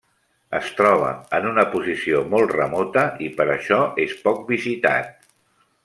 [0.59, 5.31] Es troba en una posició molt remota i per això és poc visitat.